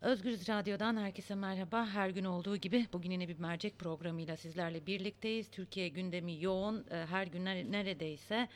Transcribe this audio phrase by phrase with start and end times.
[0.00, 1.86] Özgürüz Radyo'dan herkese merhaba.
[1.86, 5.50] Her gün olduğu gibi bugün yine bir mercek programıyla sizlerle birlikteyiz.
[5.50, 6.84] Türkiye gündemi yoğun.
[6.90, 8.48] Ee, her gün neredeyse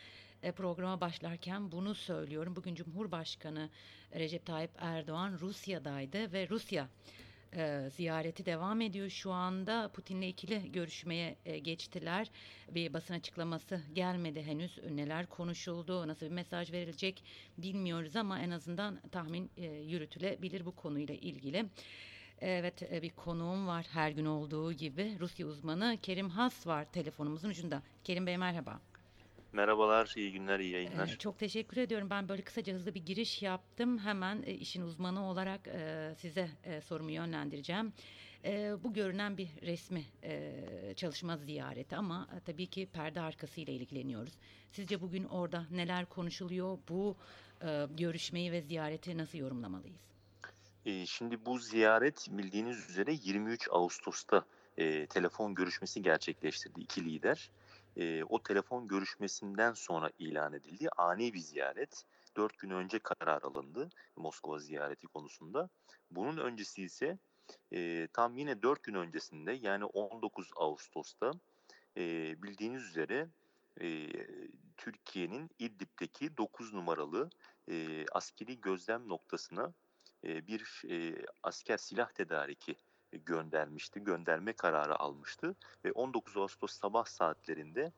[0.43, 2.57] e, programa başlarken bunu söylüyorum.
[2.57, 3.71] Bugün Cumhurbaşkanı
[4.15, 6.88] Recep Tayyip Erdoğan Rusya'daydı ve Rusya
[7.57, 9.11] e, ziyareti devam ediyor.
[9.11, 12.31] Şu anda Putin'le ikili görüşmeye e, geçtiler.
[12.71, 14.79] Bir basın açıklaması gelmedi henüz.
[14.91, 17.25] Neler konuşuldu, nasıl bir mesaj verilecek
[17.59, 21.67] bilmiyoruz ama en azından tahmin e, yürütülebilir bu konuyla ilgili.
[22.41, 27.48] Evet e, bir konuğum var her gün olduğu gibi Rusya uzmanı Kerim Has var telefonumuzun
[27.48, 27.83] ucunda.
[28.05, 28.81] Kerim Bey merhaba.
[29.55, 31.09] Merhabalar, iyi günler, iyi yayınlar.
[31.09, 32.11] Ee, çok teşekkür ediyorum.
[32.11, 33.99] Ben böyle kısaca hızlı bir giriş yaptım.
[33.99, 37.93] Hemen e, işin uzmanı olarak e, size e, sorumu yönlendireceğim.
[38.85, 40.05] Bu görünen bir resmi
[40.97, 44.33] çalışma ziyareti ama tabii ki perde arkasıyla ilgileniyoruz.
[44.73, 46.79] Sizce bugün orada neler konuşuluyor?
[46.89, 47.17] Bu
[47.91, 50.01] görüşmeyi ve ziyareti nasıl yorumlamalıyız?
[51.07, 54.45] Şimdi bu ziyaret bildiğiniz üzere 23 Ağustos'ta
[55.09, 57.50] telefon görüşmesi gerçekleştirdi iki lider
[57.97, 60.89] e, o telefon görüşmesinden sonra ilan edildi.
[60.97, 62.05] Ani bir ziyaret.
[62.37, 65.69] Dört gün önce karar alındı Moskova ziyareti konusunda.
[66.11, 67.19] Bunun öncesi ise
[67.72, 71.33] e, tam yine dört gün öncesinde yani 19 Ağustos'ta
[71.97, 72.03] e,
[72.42, 73.28] bildiğiniz üzere
[73.81, 74.09] e,
[74.77, 77.31] Türkiye'nin İdlib'deki 9 numaralı
[77.69, 79.72] e, askeri gözlem noktasına
[80.25, 82.77] e, bir e, asker silah tedariki
[83.19, 84.05] göndermişti.
[84.05, 87.93] Gönderme kararı almıştı ve 19 Ağustos sabah saatlerinde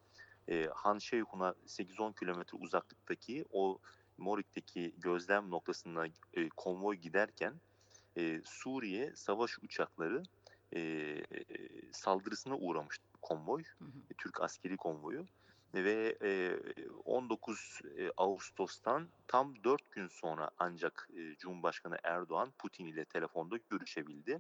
[0.49, 3.79] e, Han Şeyhun'a 8-10 kilometre uzaklıktaki o
[4.19, 7.55] Morik'teki gözlem noktasına e, konvoy giderken
[8.17, 10.23] e, Suriye savaş uçakları
[10.73, 11.25] e, e,
[11.93, 13.99] saldırısına uğramıştı konvoy, hı hı.
[14.11, 15.27] E, Türk askeri konvoyu
[15.75, 16.59] ve e,
[17.05, 24.39] 19 e, Ağustos'tan tam 4 gün sonra ancak e, Cumhurbaşkanı Erdoğan Putin ile telefonda görüşebildi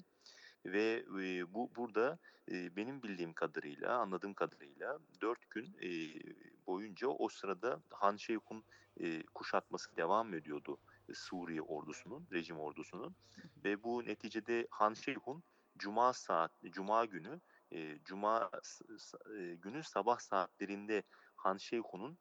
[0.72, 2.18] ve e, bu burada
[2.50, 5.88] e, benim bildiğim kadarıyla, anladığım kadarıyla 4 gün e,
[6.66, 8.64] boyunca o sırada Han Şeyh'un
[9.00, 10.78] e, kuşatması devam ediyordu
[11.14, 13.16] Suriye ordusunun, rejim ordusunun.
[13.64, 15.42] Ve bu neticede Han Şeyh'un
[15.78, 17.40] Cuma saat, Cuma günü,
[17.72, 18.50] e, Cuma
[19.38, 21.02] e, günü sabah saatlerinde
[21.36, 22.18] Han Şeyh'un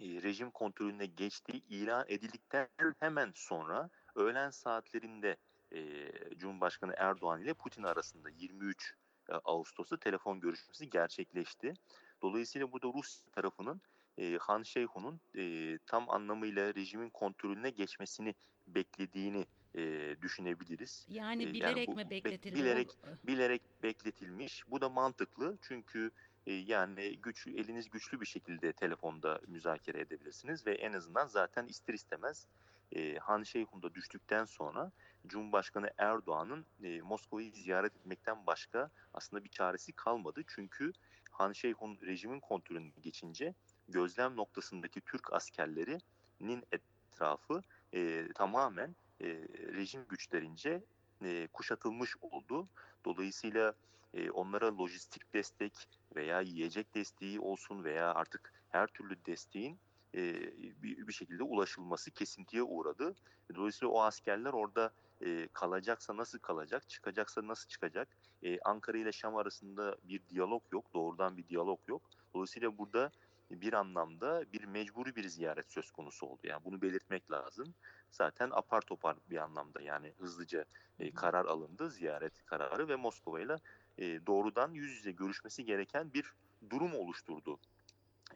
[0.00, 2.68] e, rejim kontrolüne geçtiği ilan edildikten
[3.00, 5.36] hemen sonra öğlen saatlerinde
[5.72, 8.94] e, Cumhurbaşkanı Erdoğan ile Putin arasında 23
[9.28, 11.74] e, Ağustos'ta telefon görüşmesi gerçekleşti.
[12.22, 13.80] Dolayısıyla burada Rus tarafının
[14.18, 18.34] e, Han Şeyhun'un e, tam anlamıyla rejimin kontrolüne geçmesini
[18.66, 21.06] beklediğini e, düşünebiliriz.
[21.08, 22.54] Yani bilerek yani bu, mi bekletildi?
[22.54, 22.90] Bilerek,
[23.26, 24.70] bilerek bekletilmiş.
[24.70, 26.10] Bu da mantıklı çünkü
[26.46, 31.94] e, yani güç eliniz güçlü bir şekilde telefonda müzakere edebilirsiniz ve en azından zaten ister
[31.94, 32.46] istemez
[32.92, 34.92] e, Han Şeyhun'da düştükten sonra
[35.26, 40.42] Cumhurbaşkanı Erdoğan'ın e, Moskova'yı ziyaret etmekten başka aslında bir çaresi kalmadı.
[40.46, 40.92] Çünkü
[41.30, 43.54] Han Şeyhun rejimin kontrolüne geçince
[43.88, 47.62] gözlem noktasındaki Türk askerlerinin etrafı
[47.92, 49.26] e, tamamen e,
[49.74, 50.84] rejim güçlerince
[51.22, 52.68] e, kuşatılmış oldu.
[53.04, 53.74] Dolayısıyla
[54.14, 59.78] e, onlara lojistik destek veya yiyecek desteği olsun veya artık her türlü desteğin
[60.14, 60.34] e,
[60.82, 63.14] bir, bir şekilde ulaşılması kesintiye uğradı.
[63.54, 68.08] Dolayısıyla o askerler orada e, kalacaksa nasıl kalacak, çıkacaksa nasıl çıkacak?
[68.42, 72.02] E, Ankara ile Şam arasında bir diyalog yok, doğrudan bir diyalog yok.
[72.34, 73.10] Dolayısıyla burada
[73.50, 76.40] bir anlamda bir mecburi bir ziyaret söz konusu oldu.
[76.44, 77.74] Yani bunu belirtmek lazım.
[78.10, 80.64] Zaten apar topar bir anlamda yani hızlıca
[80.98, 83.56] e, karar alındı, ziyaret kararı ve Moskova ile
[83.98, 86.32] e, doğrudan yüz yüze görüşmesi gereken bir
[86.70, 87.58] durum oluşturdu.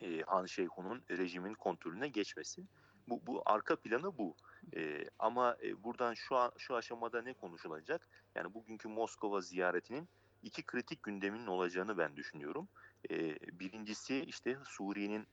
[0.03, 2.63] E, Han Şeyhun'un rejimin kontrolüne geçmesi.
[3.09, 4.37] Bu, bu arka planı bu.
[4.77, 8.09] E, ama e, buradan şu an şu aşamada ne konuşulacak?
[8.35, 10.09] Yani bugünkü Moskova ziyaretinin
[10.43, 12.69] iki kritik gündeminin olacağını ben düşünüyorum.
[13.11, 15.27] E, birincisi işte Suriye'nin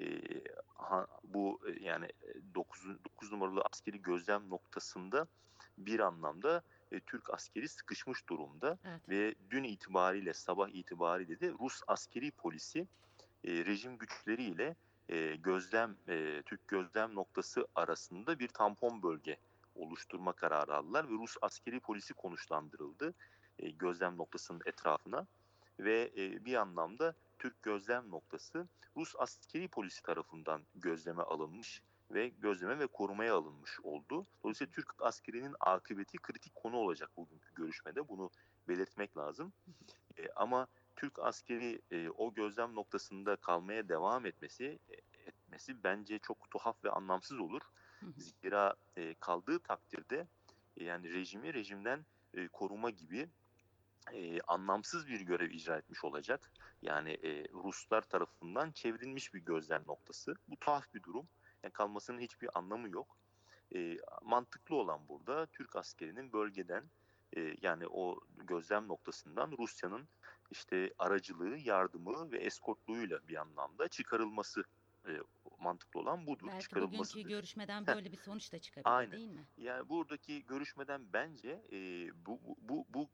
[0.00, 0.20] e,
[0.74, 2.08] ha, bu yani
[2.54, 5.26] 9, 9 numaralı askeri gözlem noktasında
[5.78, 6.62] bir anlamda
[6.92, 9.08] e, Türk askeri sıkışmış durumda evet.
[9.08, 12.86] ve dün itibariyle sabah itibariyle de Rus askeri polisi
[13.44, 14.76] e, rejim güçleriyle
[15.08, 19.36] e, gözlem e, Türk gözlem noktası arasında bir tampon bölge
[19.74, 23.14] oluşturma kararı aldılar ve Rus askeri polisi konuşlandırıldı
[23.58, 25.26] e, gözlem noktasının etrafına
[25.78, 32.78] ve e, bir anlamda Türk gözlem noktası Rus askeri polisi tarafından gözleme alınmış ve gözleme
[32.78, 34.26] ve korumaya alınmış oldu.
[34.42, 38.08] Dolayısıyla Türk askerinin akıbeti kritik konu olacak bugünkü görüşmede.
[38.08, 38.30] Bunu
[38.68, 39.52] belirtmek lazım.
[40.18, 40.66] E, ama
[40.96, 44.94] Türk askeri e, o gözlem noktasında kalmaya devam etmesi e,
[45.26, 47.62] etmesi bence çok tuhaf ve anlamsız olur.
[48.16, 50.26] Zira e, kaldığı takdirde
[50.76, 52.04] e, yani rejimi rejimden
[52.34, 53.28] e, koruma gibi
[54.12, 56.50] e, anlamsız bir görev icra etmiş olacak.
[56.82, 60.34] Yani e, Ruslar tarafından çevrilmiş bir gözlem noktası.
[60.48, 61.28] Bu tuhaf bir durum.
[61.62, 63.16] Yani kalmasının hiçbir anlamı yok.
[63.74, 66.84] E, mantıklı olan burada Türk askerinin bölgeden
[67.36, 70.08] e, yani o gözlem noktasından Rusya'nın
[70.50, 74.64] işte aracılığı, yardımı ve eskortluğuyla bir anlamda çıkarılması
[75.08, 75.12] e,
[75.58, 76.48] mantıklı olan budur.
[76.52, 79.12] Belki bugünkü görüşmeden böyle bir sonuç da çıkabilir Aynen.
[79.12, 79.46] değil mi?
[79.56, 81.78] Yani buradaki görüşmeden bence e,
[82.26, 83.08] bu, bu, bu, bu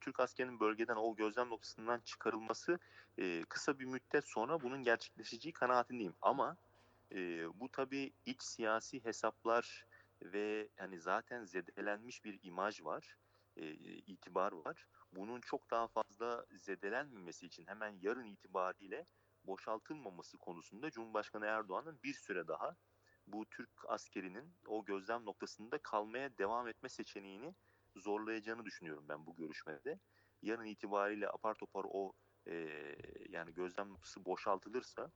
[0.00, 2.78] Türk askerinin bölgeden o gözlem noktasından çıkarılması
[3.18, 6.14] e, kısa bir müddet sonra bunun gerçekleşeceği kanaatindeyim.
[6.22, 6.56] Ama
[7.12, 9.86] e, bu tabii iç siyasi hesaplar
[10.22, 13.16] ve hani zaten zedelenmiş bir imaj var,
[13.56, 13.70] e,
[14.06, 14.86] itibar var.
[15.12, 19.06] Bunun çok daha fazla zedelenmemesi için hemen yarın itibariyle
[19.44, 22.76] boşaltılmaması konusunda Cumhurbaşkanı Erdoğan'ın bir süre daha
[23.26, 27.54] bu Türk askerinin o gözlem noktasında kalmaya devam etme seçeneğini
[27.96, 29.98] zorlayacağını düşünüyorum ben bu görüşmede.
[30.42, 32.12] Yarın itibariyle apar topar o
[32.46, 32.54] e,
[33.28, 35.10] yani gözlem noktası boşaltılırsa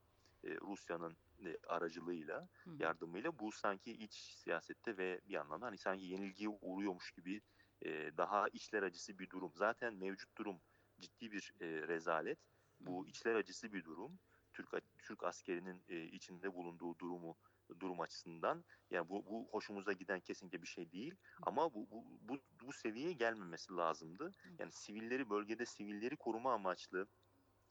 [0.45, 6.49] e, Rusya'nın e, aracılığıyla, yardımıyla bu sanki iç siyasette ve bir anlamda hani sanki yenilgiye
[6.49, 7.41] uğruyormuş gibi
[7.83, 9.53] e, daha içler acısı bir durum.
[9.55, 10.61] Zaten mevcut durum
[11.01, 12.39] ciddi bir e, rezalet.
[12.81, 14.19] Bu içler acısı bir durum.
[14.53, 14.69] Türk
[15.03, 17.37] Türk askerinin e, içinde bulunduğu durumu
[17.81, 22.39] durum açısından yani bu, bu hoşumuza giden kesinlikle bir şey değil ama bu bu, bu,
[22.61, 24.35] bu seviyeye gelmemesi lazımdı.
[24.59, 27.07] Yani sivilleri bölgede sivilleri koruma amaçlı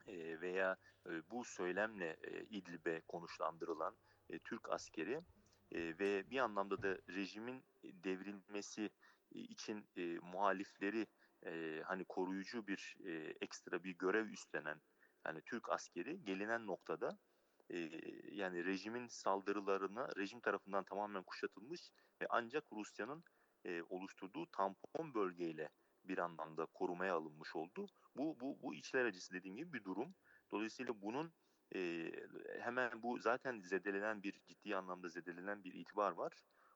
[0.08, 0.78] e, veya
[1.10, 3.96] e, bu söylemle e, İdlib'e konuşlandırılan
[4.30, 5.22] e, Türk askeri
[5.72, 8.90] e, ve bir anlamda da rejimin devrilmesi
[9.32, 11.08] için e, muhalifleri
[11.46, 13.12] e, hani koruyucu bir e,
[13.42, 14.82] ekstra bir görev üstlenen
[15.26, 17.20] yani Türk askeri gelinen noktada
[17.70, 17.78] e,
[18.32, 21.82] yani rejimin saldırılarına rejim tarafından tamamen kuşatılmış
[22.22, 23.24] ve ancak Rusya'nın
[23.66, 25.70] e, oluşturduğu tampon bölgeyle
[26.04, 27.88] bir anlamda korumaya alınmış oldu.
[28.16, 30.16] Bu bu bu içler acısı dediğim gibi bir durum.
[30.52, 31.34] Dolayısıyla bunun
[31.76, 32.12] e,
[32.60, 36.34] hemen bu zaten zedelenen bir ciddi anlamda zedelenen bir itibar var.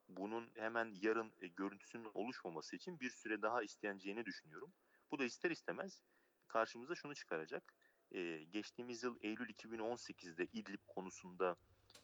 [0.09, 4.73] Bunun hemen yarın e, görüntüsünün oluşmaması için bir süre daha isteneceğini düşünüyorum.
[5.11, 6.01] Bu da ister istemez
[6.47, 7.73] karşımıza şunu çıkaracak.
[8.11, 11.56] E, geçtiğimiz yıl Eylül 2018'de İdlib konusunda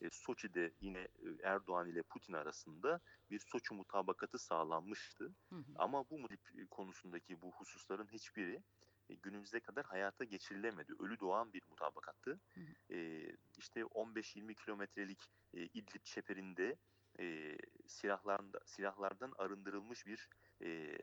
[0.01, 2.99] e, Soçi'de yine e, Erdoğan ile Putin arasında
[3.31, 5.35] bir Soçi mutabakatı sağlanmıştı.
[5.49, 5.73] Hı hı.
[5.75, 8.63] Ama bu İdlib konusundaki bu hususların hiçbiri
[9.09, 10.93] e, günümüze kadar hayata geçirilemedi.
[10.99, 12.39] Ölü doğan bir mutabakattı.
[12.53, 12.93] Hı hı.
[12.93, 16.77] E, işte 15-20 kilometrelik e, İdlib çeperinde
[17.19, 17.57] e,
[17.87, 20.29] silahlardan, silahlardan arındırılmış bir
[20.61, 20.97] e,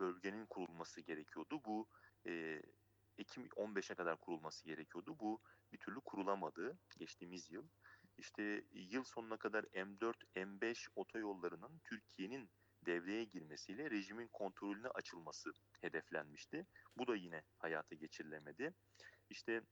[0.00, 1.60] bölgenin kurulması gerekiyordu.
[1.64, 1.88] Bu
[2.26, 2.62] e,
[3.18, 5.18] Ekim 15'e kadar kurulması gerekiyordu.
[5.18, 5.42] Bu
[5.72, 7.68] bir türlü kurulamadı geçtiğimiz yıl.
[8.18, 12.50] İşte yıl sonuna kadar M4, M5 otoyollarının Türkiye'nin
[12.86, 16.66] devreye girmesiyle rejimin kontrolüne açılması hedeflenmişti.
[16.96, 18.74] Bu da yine hayata geçirilemedi.
[19.30, 19.62] İşte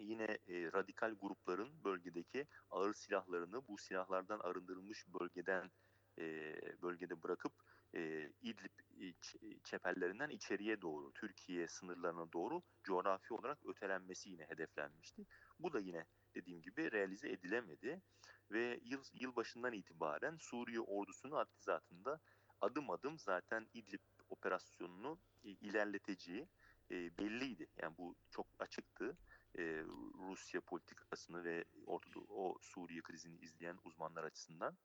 [0.00, 5.70] yine e, radikal grupların bölgedeki ağır silahlarını bu silahlardan arındırılmış bölgeden
[6.18, 7.52] e, bölgede bırakıp
[7.94, 15.26] e, İdlib ç- çeperlerinden içeriye doğru, Türkiye sınırlarına doğru coğrafi olarak ötelenmesi yine hedeflenmişti.
[15.58, 18.02] Bu da yine dediğim gibi realize edilemedi
[18.50, 22.20] ve yıl yılbaşından itibaren Suriye ordusunun hattizatında
[22.60, 26.48] adım adım zaten İdlib operasyonunu e, ilerleteceği
[26.90, 27.66] e, belliydi.
[27.82, 29.18] Yani bu çok açıktı.
[29.58, 29.84] E,
[30.28, 34.76] Rusya politikasını ve Orta o Suriye krizini izleyen uzmanlar açısından.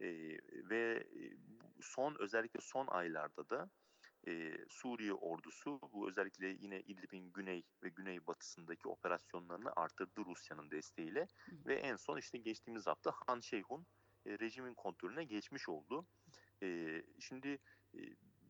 [0.00, 0.08] E,
[0.70, 1.36] ve e,
[1.80, 3.70] son özellikle son aylarda da
[4.26, 11.56] e, Suriye ordusu bu özellikle yine İdlib'in güney ve güneybatısındaki operasyonlarını arttırdı Rusya'nın desteğiyle Hı.
[11.66, 13.86] ve en son işte geçtiğimiz hafta Han Şeyhun
[14.26, 16.06] e, rejimin kontrolüne geçmiş oldu.
[16.62, 17.58] E, şimdi
[17.94, 17.98] e,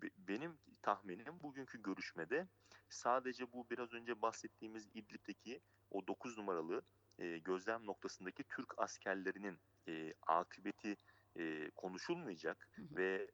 [0.02, 2.48] be- benim tahminim bugünkü görüşmede
[2.88, 6.82] sadece bu biraz önce bahsettiğimiz İdlib'deki o 9 numaralı
[7.18, 10.96] e, gözlem noktasındaki Türk askerlerinin e, akıbeti
[11.36, 12.96] e, konuşulmayacak Hı hı.
[12.96, 13.30] ve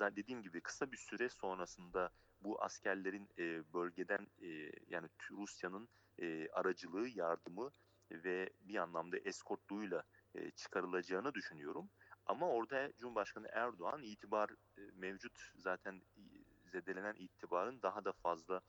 [0.00, 2.10] e, dediğim gibi kısa bir süre sonrasında
[2.40, 5.88] bu askerlerin e, bölgeden e, yani Rusya'nın
[6.18, 7.70] e, aracılığı, yardımı
[8.10, 10.02] ve bir anlamda eskortluğuyla
[10.34, 11.90] e, çıkarılacağını düşünüyorum.
[12.26, 16.02] Ama orada Cumhurbaşkanı Erdoğan itibar e, mevcut zaten
[16.66, 18.60] zedelenen itibarın daha da fazla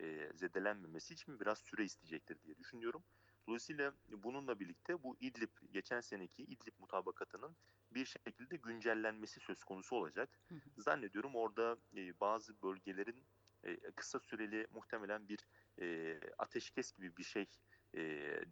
[0.00, 3.02] e, zedelenmemesi için biraz süre isteyecektir diye düşünüyorum.
[3.46, 7.56] Dolayısıyla bununla birlikte bu İdlib geçen seneki İdlib mutabakatının
[7.90, 10.40] bir şekilde güncellenmesi söz konusu olacak.
[10.78, 13.24] Zannediyorum orada e, bazı bölgelerin
[13.64, 15.38] e, kısa süreli muhtemelen bir
[15.80, 17.46] e, ateşkes gibi bir şey
[17.94, 18.00] e,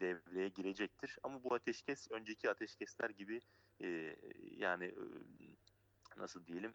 [0.01, 1.19] devreye girecektir.
[1.23, 3.41] Ama bu ateşkes önceki ateşkesler gibi
[3.81, 4.17] e,
[4.57, 5.05] yani e,
[6.17, 6.73] nasıl diyelim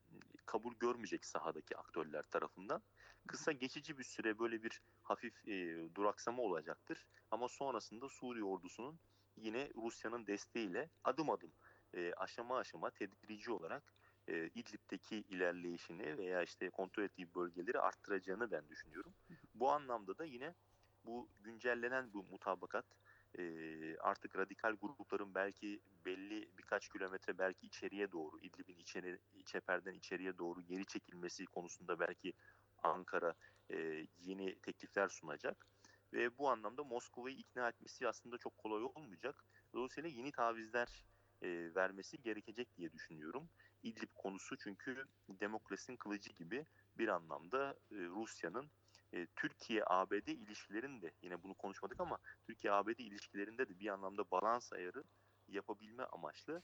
[0.54, 2.82] kabul görmeyecek sahadaki aktörler tarafından.
[3.28, 7.08] Kısa geçici bir süre böyle bir hafif e, duraksama olacaktır.
[7.32, 9.00] Ama sonrasında Suriye ordusunun
[9.38, 11.52] yine Rusya'nın desteğiyle adım adım
[11.94, 13.84] e, aşama aşama tedrici olarak
[14.28, 19.14] e, İdlib'deki ilerleyişini veya işte kontrol ettiği bölgeleri arttıracağını ben düşünüyorum.
[19.56, 20.54] Bu anlamda da yine
[21.06, 22.86] bu güncellenen bu mutabakat
[23.40, 23.44] e,
[23.98, 30.62] artık radikal grupların belki belli birkaç kilometre belki içeriye doğru İdlib'in içeri, çeperden içeriye doğru
[30.62, 32.34] geri çekilmesi konusunda belki
[32.84, 33.34] Ankara
[33.72, 35.68] e, yeni teklifler sunacak.
[36.14, 39.44] Ve bu anlamda Moskova'yı ikna etmesi aslında çok kolay olmayacak.
[39.74, 41.06] Dolayısıyla yeni tavizler
[41.42, 43.50] e, vermesi gerekecek diye düşünüyorum.
[43.84, 46.66] İdlib konusu çünkü demokrasinin kılıcı gibi
[46.98, 48.72] bir anlamda e, Rusya'nın
[49.14, 52.18] e, Türkiye-ABD ilişkilerinde yine bunu konuşmadık ama
[52.48, 55.04] Türkiye-ABD ilişkilerinde de bir anlamda balans ayarı
[55.48, 56.62] yapabilme amaçlı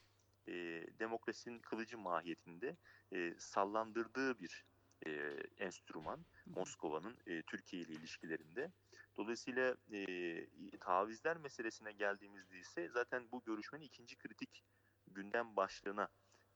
[0.47, 0.53] e,
[0.99, 2.77] demokrasinin kılıcı mahiyetinde
[3.13, 4.65] e, sallandırdığı bir
[5.05, 5.11] e,
[5.57, 8.71] enstrüman Moskova'nın e, Türkiye ile ilişkilerinde.
[9.17, 14.63] Dolayısıyla e, tavizler meselesine geldiğimizde ise zaten bu görüşmenin ikinci kritik
[15.07, 16.07] gündem başlığına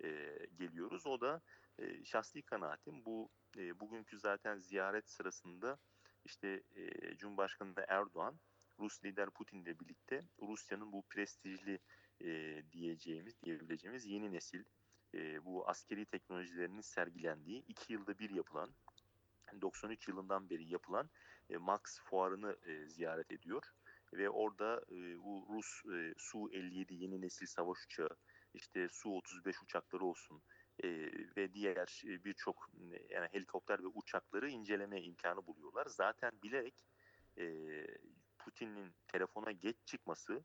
[0.04, 0.10] e,
[0.58, 1.08] geliyoruz.
[1.08, 1.42] O da
[1.80, 5.78] e, şahsi kanaatim bu e, bugünkü zaten ziyaret sırasında
[6.26, 8.40] işte e, Cumhurbaşkanı Erdoğan
[8.80, 11.80] Rus lider Putin ile birlikte Rusya'nın bu prestijli
[12.22, 14.64] e, diyeceğimiz diyebileceğimiz yeni nesil
[15.14, 18.70] e, bu askeri teknolojilerinin sergilendiği iki yılda bir yapılan
[19.62, 21.10] 93 yılından beri yapılan
[21.50, 23.64] e, Max fuarını e, ziyaret ediyor.
[24.14, 28.18] Ve orada e, bu Rus e, Su-57 yeni nesil savaş uçağı
[28.54, 30.42] işte Su-35 uçakları olsun
[30.84, 30.88] e,
[31.38, 32.70] ve diğer birçok
[33.10, 35.86] yani helikopter ve uçakları inceleme imkanı buluyorlar.
[35.86, 36.76] Zaten bilerek
[37.38, 37.48] e,
[38.40, 40.44] Putin'in telefona geç çıkması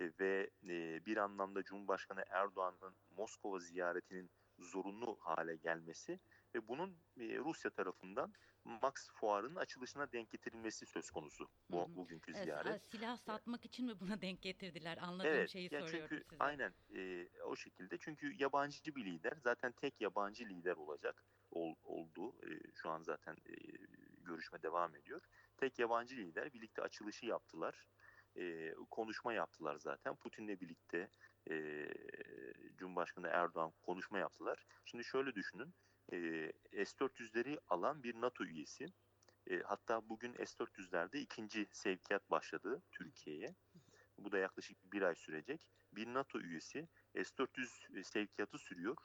[0.00, 6.20] e, ve e, bir anlamda Cumhurbaşkanı Erdoğan'ın Moskova ziyaretinin zorunlu hale gelmesi
[6.54, 8.32] ve bunun e, Rusya tarafından
[8.64, 11.96] Max Fuarı'nın açılışına denk getirilmesi söz konusu bu, hı hı.
[11.96, 12.66] bugünkü ziyaret.
[12.66, 14.98] Evet, silah satmak için mi buna denk getirdiler?
[15.00, 16.44] Anladığım evet, şeyi yani soruyorum çünkü, size.
[16.44, 22.34] Aynen e, o şekilde çünkü yabancı bir lider zaten tek yabancı lider olacak ol, oldu.
[22.42, 23.54] E, şu an zaten e,
[24.18, 25.20] görüşme devam ediyor.
[25.56, 27.86] Tek yabancı lider birlikte açılışı yaptılar.
[28.36, 30.16] E, konuşma yaptılar zaten.
[30.16, 31.10] Putin'le birlikte
[31.50, 31.86] e,
[32.76, 34.64] Cumhurbaşkanı Erdoğan konuşma yaptılar.
[34.84, 35.74] Şimdi şöyle düşünün
[36.12, 36.52] e,
[36.84, 38.86] S-400'leri alan bir NATO üyesi.
[39.50, 43.54] E, hatta bugün S-400'lerde ikinci sevkiyat başladı Türkiye'ye.
[44.18, 45.60] Bu da yaklaşık bir ay sürecek.
[45.92, 48.96] Bir NATO üyesi S-400 sevkiyatı sürüyor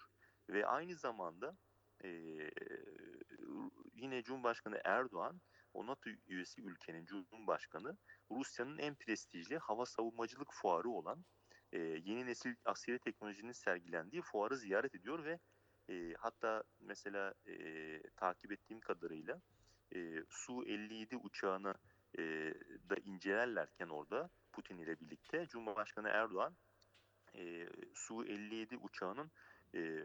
[0.49, 1.57] ve aynı zamanda
[2.03, 2.09] e,
[3.93, 5.41] yine Cumhurbaşkanı Erdoğan
[5.73, 7.97] o NATO üyesi ülkenin Cumhurbaşkanı
[8.31, 11.25] Rusya'nın en prestijli hava savunmacılık fuarı olan
[11.71, 15.39] e, yeni nesil askeri teknolojinin sergilendiği fuarı ziyaret ediyor ve
[15.89, 19.41] e, hatta mesela e, takip ettiğim kadarıyla
[19.95, 21.73] e, Su-57 uçağını
[22.17, 22.23] e,
[22.89, 26.55] da incelerlerken orada Putin ile birlikte Cumhurbaşkanı Erdoğan
[27.35, 29.31] e, Su-57 uçağının
[29.75, 30.03] e,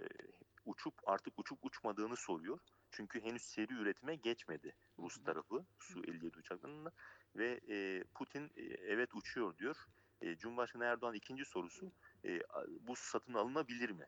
[0.65, 2.59] uçup artık uçup uçmadığını soruyor.
[2.91, 6.93] Çünkü henüz seri üretime geçmedi Rus tarafı Su-57 uçaklarında
[7.37, 9.77] ve e, Putin e, evet uçuyor diyor.
[10.21, 11.93] E, Cumhurbaşkanı Erdoğan ikinci sorusu
[12.25, 12.41] e,
[12.81, 14.07] bu satın alınabilir mi?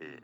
[0.00, 0.20] E,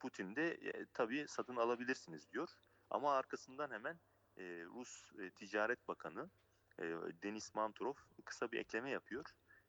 [0.00, 2.48] Putin de e, tabii satın alabilirsiniz diyor.
[2.90, 4.00] Ama arkasından hemen
[4.36, 6.30] e, Rus e, Ticaret Bakanı
[6.78, 6.84] e,
[7.22, 9.24] Denis Manturov kısa bir ekleme yapıyor.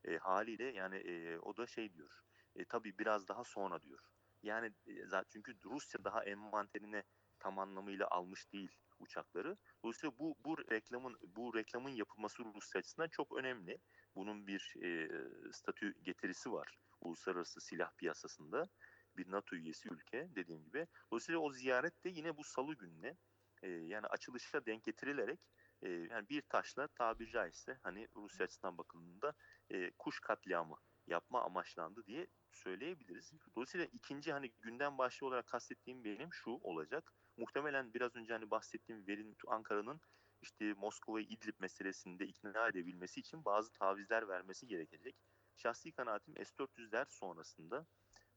[0.06, 2.22] E, haliyle yani e, o da şey diyor.
[2.56, 4.00] E, tabii biraz daha sonra diyor.
[4.44, 7.04] Yani e, zaten çünkü Rusya daha envanterine
[7.40, 9.58] tam anlamıyla almış değil uçakları.
[9.84, 13.78] Dolayısıyla bu bu reklamın bu reklamın yapılması Rusya açısından çok önemli.
[14.16, 15.10] Bunun bir e,
[15.54, 18.70] statü getirisi var uluslararası silah piyasasında
[19.18, 20.88] bir NATO üyesi ülke dediğim gibi.
[21.12, 23.18] Dolayısıyla o ziyaret de yine bu salı gününe
[23.62, 25.40] e, yani açılışa denk getirilerek
[25.82, 29.34] e, yani bir taşla tabiri caizse hani Rusya açısından bakıldığında
[29.70, 30.76] e, kuş katliamı
[31.08, 33.32] yapma amaçlandı diye söyleyebiliriz.
[33.56, 37.14] Dolayısıyla ikinci hani gündem başlığı olarak kastettiğim benim şu olacak.
[37.38, 40.02] Muhtemelen biraz önce hani bahsettiğim verin Ankara'nın
[40.42, 45.16] işte Moskova'yı İdlib meselesinde ikna edebilmesi için bazı tavizler vermesi gerekecek.
[45.58, 47.86] Şahsi kanaatim S-400'ler sonrasında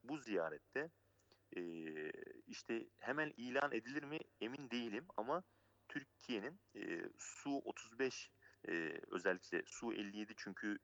[0.05, 0.91] bu ziyarette
[1.57, 1.63] e,
[2.47, 5.43] işte hemen ilan edilir mi emin değilim ama
[5.89, 8.29] Türkiye'nin e, Su-35
[8.69, 10.79] e, özellikle Su-57 çünkü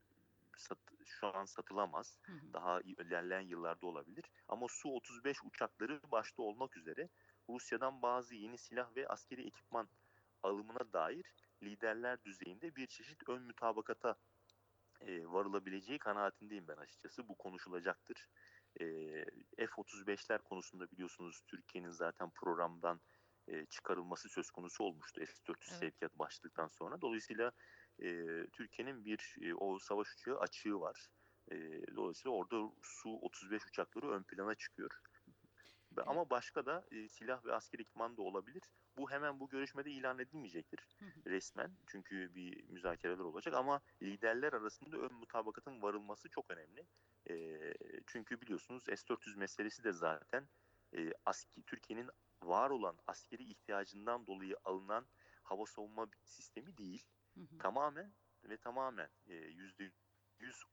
[0.57, 2.19] sat, şu an satılamaz.
[2.23, 2.53] Hı hı.
[2.53, 4.25] Daha ilerleyen yıllarda olabilir.
[4.49, 7.09] Ama Su-35 uçakları başta olmak üzere
[7.49, 9.89] Rusya'dan bazı yeni silah ve askeri ekipman
[10.43, 14.17] alımına dair liderler düzeyinde bir çeşit ön mütabakata
[15.01, 17.29] e, varılabileceği kanaatindeyim ben açıkçası.
[17.29, 18.29] Bu konuşulacaktır.
[18.81, 18.87] E,
[19.67, 23.01] F-35'ler konusunda biliyorsunuz Türkiye'nin zaten programdan
[23.71, 25.79] çıkarılması söz konusu olmuştu S-400 Evet.
[25.81, 27.01] sevkiyat başladıktan sonra.
[27.01, 27.53] Dolayısıyla
[28.03, 31.09] e, Türkiye'nin bir e, o savaş uçağı açığı var.
[31.51, 31.57] E,
[31.97, 34.91] dolayısıyla orada Su-35 uçakları ön plana çıkıyor.
[35.97, 38.63] Ve- Ama başka da e, silah ve askeri ekipman da olabilir.
[38.97, 40.89] Bu hemen bu görüşmede ilan edilmeyecektir
[41.27, 41.77] resmen.
[41.87, 46.87] Çünkü bir müzakereler olacak ama liderler arasında ön mutabakatın varılması çok önemli.
[47.31, 47.75] E,
[48.07, 50.49] çünkü biliyorsunuz S-400 meselesi de zaten
[50.97, 52.11] e, aski, Türkiye'nin
[52.43, 55.07] var olan askeri ihtiyacından dolayı alınan
[55.43, 57.05] hava savunma sistemi değil.
[57.35, 57.59] Hı hı.
[57.59, 59.93] Tamamen ve tamamen yüzde
[60.39, 60.65] yüz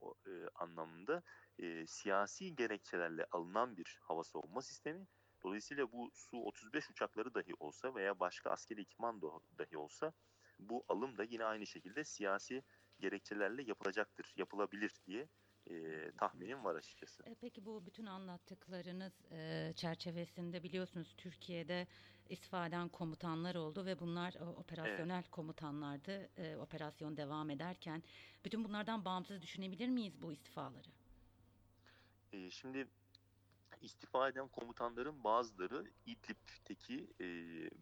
[0.56, 1.24] anlamında
[1.60, 5.08] e, siyasi gerekçelerle alınan bir hava savunma sistemi.
[5.44, 10.14] Dolayısıyla bu Su-35 uçakları dahi olsa veya başka askeri ekipman da- dahi olsa
[10.60, 12.64] bu alım da yine aynı şekilde siyasi
[13.00, 15.28] gerekçelerle yapılacaktır, yapılabilir diye
[15.70, 17.24] e, tahminim var açıkçası.
[17.30, 21.88] E, Peki bu bütün anlattıklarınız e, çerçevesinde biliyorsunuz Türkiye'de
[22.30, 26.30] istifa eden komutanlar oldu ve bunlar operasyonel komutanlardı.
[26.38, 28.04] E, operasyon devam ederken
[28.46, 30.88] bütün bunlardan bağımsız düşünebilir miyiz bu istifaları?
[32.34, 32.88] E, şimdi
[33.82, 37.26] istifa eden komutanların bazıları İdlib'teki e,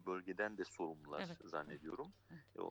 [0.06, 2.12] bölgeden de sorumlular Evet, zannediyorum.
[2.30, 2.42] evet.
[2.56, 2.62] E,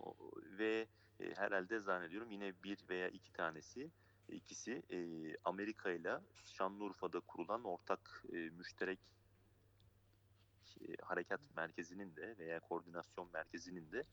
[0.57, 0.88] ve
[1.19, 3.91] e, herhalde zannediyorum yine bir veya iki tanesi
[4.29, 4.98] ikisi e,
[5.44, 9.00] Amerika ile Şanlıurfa'da kurulan ortak e, müşterek
[10.82, 14.03] e, harekat merkezinin de veya koordinasyon merkezinin de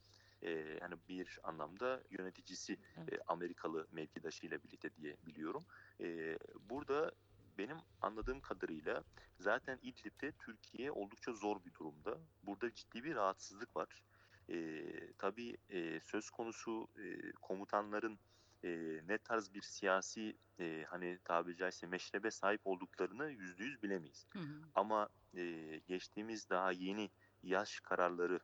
[0.42, 2.72] e, hani bir anlamda yöneticisi
[3.12, 5.64] e, Amerikalı mevkidaşıyla birlikte diye biliyorum.
[6.00, 6.38] E,
[6.70, 7.12] burada
[7.58, 9.04] benim anladığım kadarıyla
[9.38, 12.18] zaten İdlib'de Türkiye oldukça zor bir durumda.
[12.42, 14.02] Burada ciddi bir rahatsızlık var.
[14.48, 14.84] E,
[15.18, 18.18] tabii e, söz konusu e, komutanların
[18.64, 24.26] e, ne tarz bir siyasi e, hani tabiri caizse meşrebe sahip olduklarını yüzde yüz bilemeyiz.
[24.32, 24.62] Hı hı.
[24.74, 27.10] Ama e, geçtiğimiz daha yeni
[27.42, 28.40] yaş kararları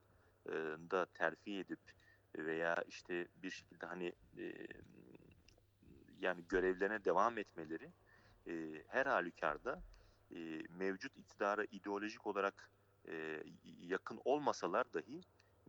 [0.46, 0.52] e,
[0.90, 1.80] da terfi edip
[2.36, 4.66] veya işte bir şekilde hani e,
[6.20, 7.92] yani görevlerine devam etmeleri
[8.46, 9.82] e, her halükarda
[10.34, 12.70] e, mevcut iktidara ideolojik olarak
[13.08, 13.42] e,
[13.80, 15.20] yakın olmasalar dahi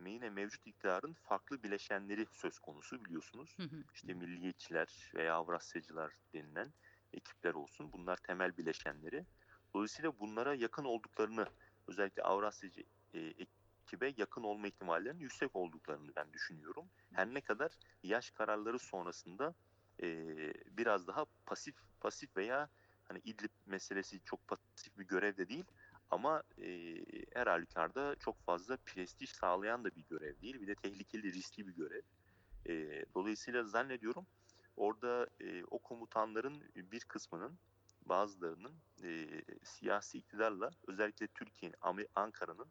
[0.06, 3.58] yine mevcut iktidarın farklı bileşenleri söz konusu biliyorsunuz.
[3.58, 3.84] Hı hı.
[3.94, 6.74] İşte milliyetçiler veya Avrasyacılar denilen
[7.14, 7.92] ekipler olsun.
[7.92, 9.26] Bunlar temel bileşenleri.
[9.74, 11.46] Dolayısıyla bunlara yakın olduklarını
[11.88, 12.84] özellikle Avrasyacı
[13.14, 13.34] e,
[13.90, 16.90] ekibe yakın olma ihtimallerinin yüksek olduklarını ben düşünüyorum.
[17.14, 17.72] Her ne kadar
[18.04, 19.56] yaş kararları sonrasında
[20.02, 20.08] e,
[20.78, 22.70] biraz daha pasif pasif veya
[23.04, 25.66] hani İdlib meselesi çok pasif bir görev de değil
[26.10, 26.96] ama e,
[27.34, 30.62] her halükarda çok fazla prestij sağlayan da bir görev değil.
[30.62, 32.02] Bir de tehlikeli, riskli bir görev.
[32.70, 34.26] E, dolayısıyla zannediyorum
[34.78, 37.60] orada e, o komutanların bir kısmının
[38.06, 39.28] bazılarının e,
[39.64, 42.68] siyasi iktidarla özellikle Türkiye'nin, Ankara'nın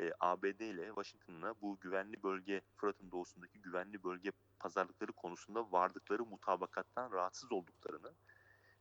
[0.00, 7.12] e, ABD ile Washington'la bu güvenli bölge, Fırat'ın doğusundaki güvenli bölge pazarlıkları konusunda vardıkları mutabakattan
[7.12, 8.12] rahatsız olduklarını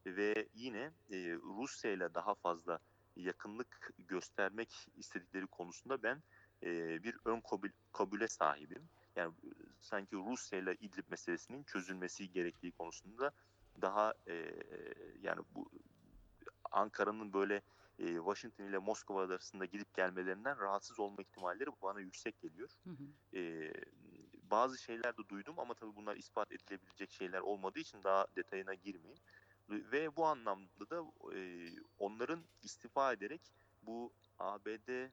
[0.05, 2.79] ve yine e, Rusya ile daha fazla
[3.17, 6.23] yakınlık göstermek istedikleri konusunda ben
[6.63, 8.89] e, bir ön kabul, kabule sahibim.
[9.15, 9.33] Yani
[9.81, 13.31] sanki Rusya ile İdlib meselesinin çözülmesi gerektiği konusunda
[13.81, 14.53] daha e,
[15.21, 15.69] yani bu
[16.71, 17.61] Ankara'nın böyle
[17.99, 22.69] e, Washington ile Moskova arasında gidip gelmelerinden rahatsız olma ihtimalleri bana yüksek geliyor.
[22.83, 23.37] Hı hı.
[23.37, 23.73] E,
[24.51, 29.19] bazı şeyler de duydum ama tabii bunlar ispat edilebilecek şeyler olmadığı için daha detayına girmeyeyim.
[29.69, 31.03] Ve bu anlamda da
[31.35, 33.41] e, onların istifa ederek
[33.83, 35.11] bu ABD e,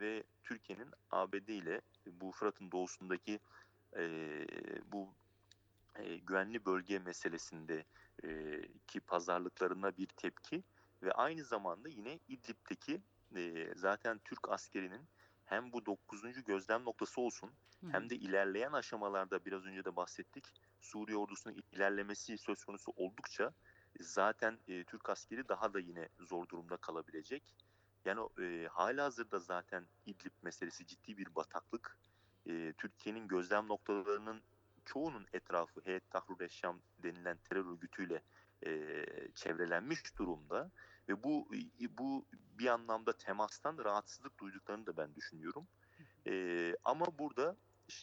[0.00, 3.40] ve Türkiye'nin ABD ile bu Fırat'ın doğusundaki
[3.96, 4.04] e,
[4.92, 5.08] bu
[5.96, 7.84] e, güvenli bölge meselesinde
[8.24, 10.62] e, ki pazarlıklarına bir tepki
[11.02, 13.00] ve aynı zamanda yine İdlib'deki
[13.36, 15.02] e, zaten Türk askerinin
[15.44, 16.44] hem bu 9.
[16.44, 17.50] gözlem noktası olsun
[17.80, 20.44] Hı hem de ilerleyen aşamalarda biraz önce de bahsettik
[20.80, 23.52] Suriye ordusunun ilerlemesi söz konusu oldukça
[24.00, 27.42] zaten e, Türk askeri daha da yine zor durumda kalabilecek.
[28.04, 31.98] Yani e, hala hazırda zaten İdlib meselesi ciddi bir bataklık.
[32.46, 34.42] E, Türkiye'nin gözlem noktalarının
[34.84, 38.22] çoğunun etrafı Heyet Tahrir Eşşam denilen terör örgütüyle
[38.66, 40.70] e, çevrelenmiş durumda
[41.08, 41.48] ve bu
[41.98, 42.26] bu
[42.58, 45.68] bir anlamda temastan rahatsızlık duyduklarını da ben düşünüyorum.
[46.26, 47.56] E, ama burada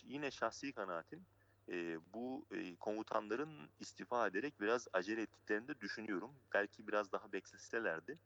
[0.04, 1.26] yine şahsi kanaatim
[1.72, 6.32] e, bu e, komutanların istifa ederek biraz acele ettiklerini de düşünüyorum.
[6.54, 8.20] Belki biraz daha bekleselerdi.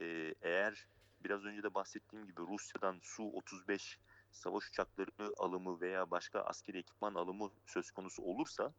[0.00, 0.86] E, eğer
[1.24, 3.96] biraz önce de bahsettiğim gibi Rusya'dan Su-35
[4.32, 8.72] savaş uçakları alımı veya başka askeri ekipman alımı söz konusu olursa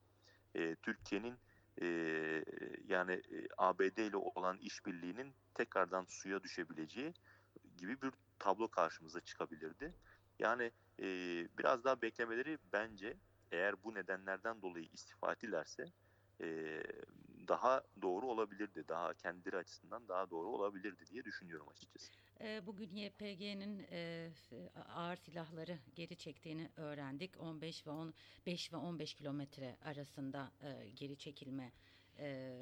[0.55, 1.37] e, Türkiye'nin
[1.81, 1.87] e,
[2.87, 3.21] yani
[3.57, 7.13] ABD ile olan işbirliğinin tekrardan suya düşebileceği
[7.77, 9.93] gibi bir tablo karşımıza çıkabilirdi.
[10.39, 11.05] Yani e,
[11.57, 13.17] biraz daha beklemeleri bence
[13.51, 15.85] eğer bu nedenlerden dolayı istifa ettilerse
[16.41, 16.79] e,
[17.47, 18.83] daha doğru olabilirdi.
[18.87, 22.11] Daha kendileri açısından daha doğru olabilirdi diye düşünüyorum açıkçası.
[22.41, 24.29] E, bugün YPG'nin e,
[24.95, 27.39] ağır silahları geri çektiğini öğrendik.
[27.39, 31.71] 15 ve 15 ve 15 kilometre arasında e, geri çekilme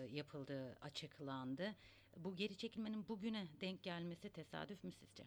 [0.10, 1.76] yapıldığı açıklandı.
[2.18, 5.24] Bu geri çekilmenin bugüne denk gelmesi tesadüf mü sizce?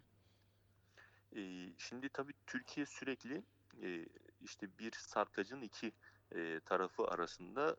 [1.79, 3.43] Şimdi tabii Türkiye sürekli
[4.45, 5.93] işte bir sarkacın iki
[6.33, 7.77] e, tarafı arasında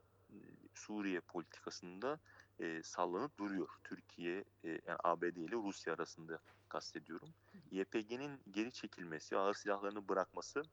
[0.74, 2.20] Suriye politikasında
[2.60, 3.70] e, sallanıp duruyor.
[3.84, 7.30] Türkiye, e, yani ABD ile Rusya arasında kastediyorum.
[7.72, 10.64] YPG'nin geri çekilmesi, ağır silahlarını bırakması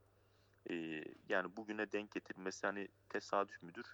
[0.70, 3.86] e, yani bugüne denk getirmesi hani tesadüf müdür?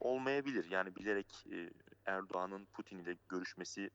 [0.00, 0.70] Olmayabilir.
[0.70, 1.70] Yani bilerek e,
[2.06, 3.90] Erdoğan'ın Putin ile görüşmesi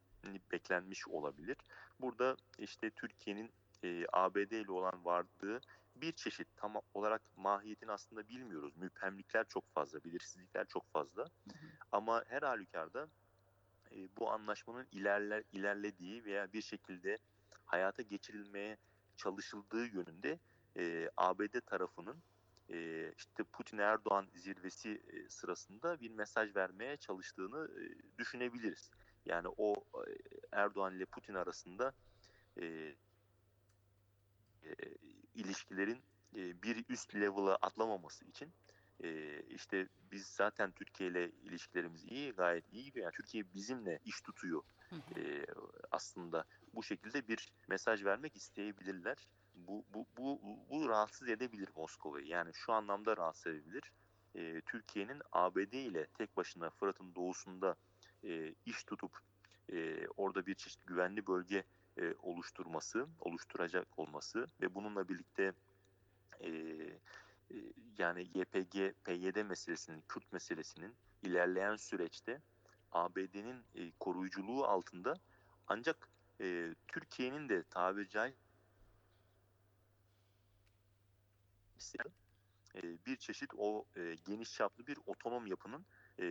[0.51, 1.57] beklenmiş olabilir.
[2.01, 3.51] Burada işte Türkiye'nin
[3.83, 5.61] e, ABD ile olan vardığı
[6.01, 8.77] bir çeşit tam olarak mahiyetini aslında bilmiyoruz.
[8.77, 11.25] Müphemlikler çok fazla, belirsizlikler çok fazla.
[11.91, 13.07] Ama her halükarda
[13.91, 17.17] e, bu anlaşmanın ilerler ilerlediği veya bir şekilde
[17.65, 18.77] hayata geçirilmeye
[19.17, 20.39] çalışıldığı yönünde
[20.77, 22.23] e, ABD tarafının
[22.69, 28.91] e, işte Putin Erdoğan zirvesi e, sırasında bir mesaj vermeye çalıştığını e, düşünebiliriz.
[29.25, 29.75] Yani o
[30.07, 30.11] e,
[30.51, 31.93] Erdoğan ile Putin arasında
[32.61, 32.95] e,
[34.63, 34.73] e,
[35.39, 36.01] ilişkilerin
[36.35, 38.53] e, bir üst level'a atlamaması için
[39.03, 42.99] e, işte biz zaten Türkiye ile ilişkilerimiz iyi, gayet iyi gibi.
[42.99, 44.63] Yani Türkiye bizimle iş tutuyor.
[45.17, 45.45] E,
[45.91, 49.17] aslında bu şekilde bir mesaj vermek isteyebilirler.
[49.55, 52.25] Bu, bu, bu, bu rahatsız edebilir Moskova'yı.
[52.25, 53.91] Yani şu anlamda rahatsız edebilir.
[54.35, 57.75] E, Türkiye'nin ABD ile tek başına Fırat'ın doğusunda
[58.23, 59.19] e, iş tutup
[59.71, 61.63] e, orada bir çeşit güvenli bölge
[62.01, 65.53] e, oluşturması, oluşturacak olması ve bununla birlikte
[66.39, 67.55] e, e,
[67.97, 72.41] yani YPG, PYD meselesinin, Kürt meselesinin ilerleyen süreçte
[72.91, 75.13] ABD'nin e, koruyuculuğu altında
[75.67, 76.09] ancak
[76.41, 78.37] e, Türkiye'nin de tabiri caizse
[83.05, 85.85] bir çeşit o e, geniş çaplı bir otonom yapının
[86.19, 86.25] e,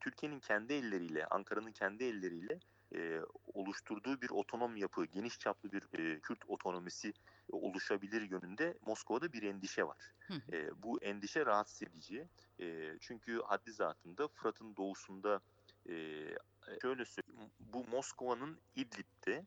[0.00, 2.58] Türkiye'nin kendi elleriyle, Ankara'nın kendi elleriyle
[2.94, 7.12] e, oluşturduğu bir otonom yapı, geniş çaplı bir e, Kürt otonomisi
[7.52, 10.14] oluşabilir yönünde Moskova'da bir endişe var.
[10.52, 12.28] E, bu endişe rahatsız edici.
[12.60, 15.40] E, çünkü haddi zatında Fırat'ın doğusunda
[15.88, 16.24] e,
[16.82, 19.46] şöyle söyleyeyim, bu Moskova'nın İdlib'de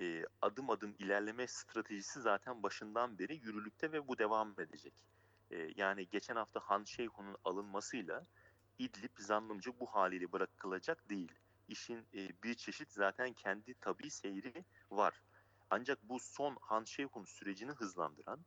[0.00, 5.04] e, adım adım ilerleme stratejisi zaten başından beri yürürlükte ve bu devam edecek.
[5.50, 8.26] E, yani geçen hafta Han Şeyhun'un alınmasıyla
[8.78, 11.32] İdlib zannımca bu haliyle bırakılacak değil
[11.68, 15.22] işin e, bir çeşit zaten kendi tabi seyri var.
[15.70, 16.84] Ancak bu son Han
[17.24, 18.40] sürecini hızlandıran,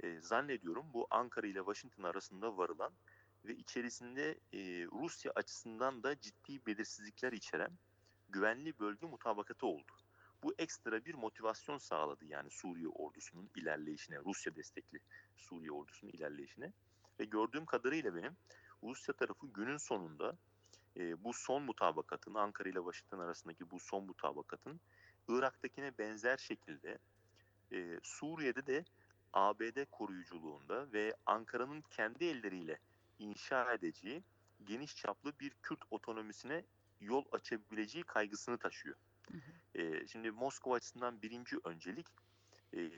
[0.00, 2.92] e, zannediyorum bu Ankara ile Washington arasında varılan
[3.44, 7.70] ve içerisinde e, Rusya açısından da ciddi belirsizlikler içeren
[8.28, 9.92] güvenli bölge mutabakatı oldu.
[10.42, 14.98] Bu ekstra bir motivasyon sağladı yani Suriye ordusunun ilerleyişine, Rusya destekli
[15.36, 16.72] Suriye ordusunun ilerleyişine.
[17.20, 18.36] Ve gördüğüm kadarıyla benim
[18.82, 20.38] Rusya tarafı günün sonunda
[20.96, 24.80] e, bu son mutabakatın Ankara ile Washington arasındaki bu son mutabakatın
[25.28, 26.98] Irak'takine benzer şekilde
[27.72, 28.84] e, Suriye'de de
[29.32, 32.78] ABD koruyuculuğunda ve Ankara'nın kendi elleriyle
[33.18, 34.22] inşa edeceği
[34.64, 36.64] geniş çaplı bir Kürt otonomisine
[37.00, 38.96] yol açabileceği kaygısını taşıyor.
[39.30, 39.80] Hı hı.
[39.80, 42.06] E, şimdi Moskova açısından birinci öncelik
[42.74, 42.90] e,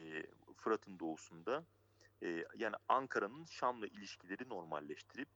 [0.57, 1.65] Fırat'ın doğusunda
[2.23, 5.29] e, yani Ankara'nın Şam'la ilişkileri normalleştirip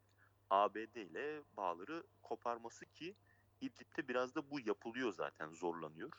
[0.50, 3.14] ABD ile bağları koparması ki
[3.60, 6.10] İdlib'de biraz da bu yapılıyor zaten zorlanıyor.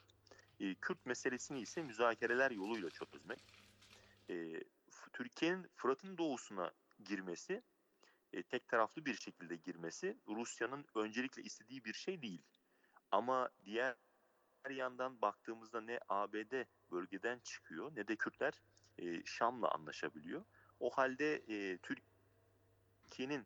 [0.60, 3.40] E, Kürt meselesini ise müzakereler yoluyla çözmek.
[4.30, 4.64] E,
[5.14, 6.72] Türkiye'nin Fırat'ın doğusuna
[7.06, 7.62] girmesi,
[8.34, 12.42] e, tek taraflı bir şekilde girmesi Rusya'nın öncelikle istediği bir şey değil.
[13.12, 13.96] Ama diğer
[14.70, 18.54] yandan baktığımızda ne ABD bölgeden çıkıyor ne de Kürtler
[18.98, 20.44] e, Şam'la anlaşabiliyor.
[20.80, 23.46] O halde e, Türkiye'nin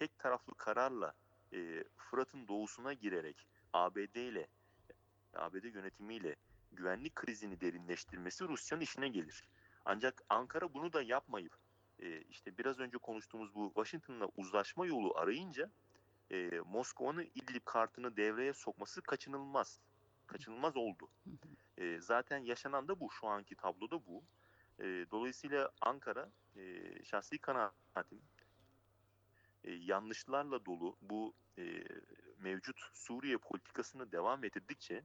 [0.00, 1.12] tek taraflı kararla
[1.52, 4.46] e, Fırat'ın doğusuna girerek ABD ile
[5.34, 6.36] ABD yönetimiyle
[6.72, 9.44] güvenlik krizini derinleştirmesi Rusya'nın işine gelir.
[9.84, 11.56] Ancak Ankara bunu da yapmayıp
[11.98, 15.70] e, işte biraz önce konuştuğumuz bu Washington'la uzlaşma yolu arayınca
[16.30, 19.80] e, Moskova'nın İdlib kartını devreye sokması kaçınılmaz.
[20.26, 21.08] Kaçınılmaz oldu.
[21.78, 23.10] E, zaten yaşanan da bu.
[23.10, 24.24] Şu anki tabloda bu.
[24.78, 28.20] E, dolayısıyla Ankara e, şahsi kanaatim
[29.64, 31.84] e, yanlışlarla dolu bu e,
[32.38, 35.04] mevcut Suriye politikasını devam ettirdikçe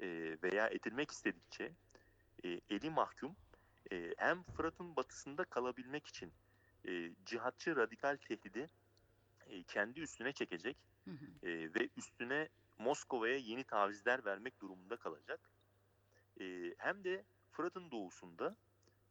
[0.00, 1.72] e, veya edilmek istedikçe
[2.44, 3.36] e, eli mahkum
[3.92, 6.32] e, hem Fırat'ın batısında kalabilmek için
[6.88, 8.70] e, cihatçı radikal tehdidi
[9.46, 11.48] e, kendi üstüne çekecek Hı hı.
[11.48, 15.50] e, ve üstüne Moskova'ya yeni tavizler vermek durumunda kalacak.
[16.40, 18.56] E, hem de Fırat'ın doğusunda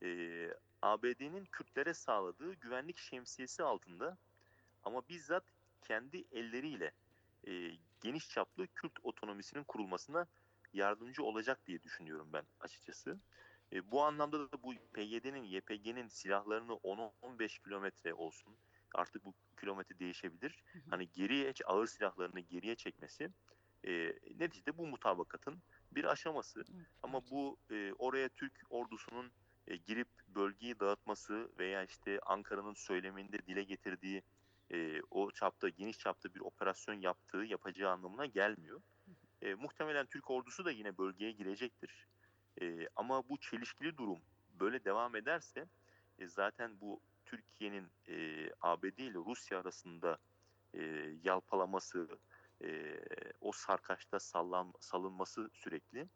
[0.03, 0.49] e,
[0.81, 4.17] ABD'nin Kürtlere sağladığı güvenlik şemsiyesi altında
[4.83, 5.43] ama bizzat
[5.81, 6.91] kendi elleriyle
[7.47, 10.27] e, geniş çaplı Kürt otonomisinin kurulmasına
[10.73, 13.19] yardımcı olacak diye düşünüyorum ben açıkçası.
[13.73, 18.55] E, bu anlamda da bu PYD'nin, YPG'nin silahlarını 10-15 kilometre olsun
[18.93, 20.63] artık bu kilometre değişebilir.
[20.89, 23.29] Hani geriye ağır silahlarını geriye çekmesi
[23.87, 26.63] e, neticede bu mutabakatın bir aşaması.
[26.75, 29.31] Evet, Ama bu e, oraya Türk ordusunun
[29.67, 34.23] e, girip bölgeyi dağıtması veya işte Ankara'nın söyleminde dile getirdiği
[34.73, 38.81] e, o çapta geniş çapta bir operasyon yaptığı yapacağı anlamına gelmiyor.
[39.41, 42.07] E, muhtemelen Türk ordusu da yine bölgeye girecektir.
[42.61, 44.19] E, ama bu çelişkili durum
[44.59, 45.65] böyle devam ederse
[46.19, 50.17] e, zaten bu Türkiye'nin e, ABD ile Rusya arasında
[50.73, 50.81] e,
[51.23, 52.07] yalpalaması,
[52.63, 52.99] e,
[53.41, 56.07] o sarkaçta sallan, salınması sürekli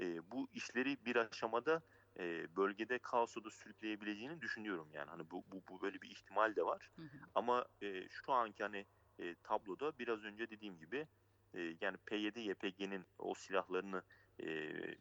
[0.00, 1.82] e, bu işleri bir aşamada
[2.18, 6.62] e, bölgede kaosu da sürükleyebileceğini düşünüyorum yani hani bu, bu, bu böyle bir ihtimal de
[6.62, 7.18] var Hı hı.
[7.34, 8.86] ama e, şu anki hani
[9.18, 11.06] e, tabloda biraz önce dediğim gibi
[11.54, 14.02] e, yani PYD YPG'nin o silahlarını
[14.40, 14.46] e,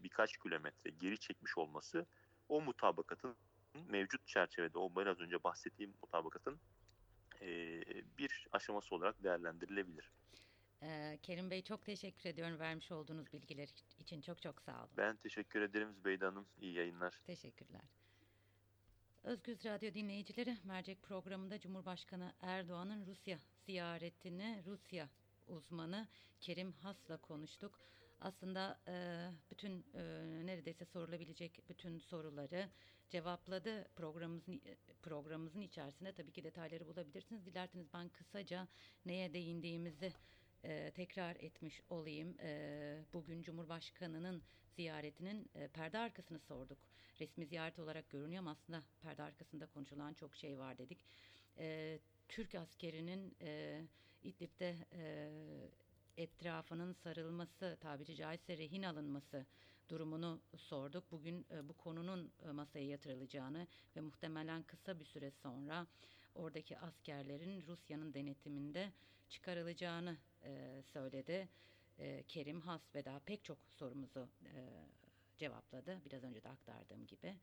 [0.04, 2.06] birkaç kilometre geri çekmiş olması
[2.50, 3.36] o mutabakatın
[3.88, 6.60] mevcut çerçevede o biraz önce bahsettiğim mutabakatın
[7.42, 7.48] e,
[8.18, 10.12] bir aşaması olarak değerlendirilebilir.
[10.84, 14.22] Ee, Kerim Bey çok teşekkür ediyorum vermiş olduğunuz bilgiler için.
[14.22, 14.90] Çok çok sağ olun.
[14.98, 16.48] Ben teşekkür ederim Zübeyde Hanım.
[16.62, 17.22] İyi yayınlar.
[17.26, 17.82] Teşekkürler.
[19.24, 25.10] Özgüz Radyo dinleyicileri mercek programında Cumhurbaşkanı Erdoğan'ın Rusya ziyaretini Rusya
[25.48, 26.08] uzmanı
[26.40, 27.80] Kerim Has'la konuştuk.
[28.22, 30.02] Aslında e, bütün e,
[30.46, 32.70] neredeyse sorulabilecek bütün soruları
[33.10, 34.62] cevapladı programımızın
[35.02, 37.46] programımızın içerisinde tabii ki detayları bulabilirsiniz.
[37.46, 38.68] Dilerseniz ben kısaca
[39.06, 40.14] neye değindiğimizi
[40.64, 42.36] e, tekrar etmiş olayım.
[42.40, 44.44] E, bugün Cumhurbaşkanı'nın
[44.76, 46.78] ziyaretinin e, perde arkasını sorduk.
[47.20, 51.00] Resmi ziyaret olarak görünüyor ama aslında perde arkasında konuşulan çok şey var dedik.
[51.58, 53.82] E, Türk askerinin e,
[54.24, 55.30] İdlib'de e,
[56.18, 59.46] etrafının sarılması, tabiri caizse rehin alınması
[59.90, 61.12] durumunu sorduk.
[61.12, 65.88] Bugün e, bu konunun e, masaya yatırılacağını ve muhtemelen kısa bir süre sonra
[66.36, 68.92] oradaki askerlerin Rusya'nın denetiminde
[69.30, 71.50] çıkarılacağını e, söyledi.
[72.00, 74.86] E, Kerim Has ve daha pek çok sorumuzu e,
[75.38, 76.02] cevapladı.
[76.06, 77.36] Biraz önce de aktardığım gibi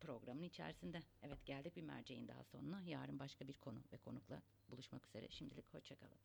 [0.00, 1.02] programın içerisinde.
[1.22, 2.82] Evet geldik bir merceğin daha sonuna.
[2.82, 5.28] Yarın başka bir konu ve konukla buluşmak üzere.
[5.30, 6.18] Şimdilik hoşçakalın.